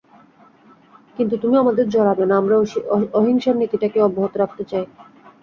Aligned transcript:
কিন্তু 1.17 1.35
তুমি 1.37 1.55
আমাদের 1.57 1.85
জড়াবে 1.89 2.25
না, 2.25 2.35
আমরা 2.37 2.55
অহিংসার 3.13 3.55
নীতিটাকেই 3.61 4.05
অব্যাহত 4.07 4.33
রাখতে 4.37 4.63
চাই। 4.71 4.85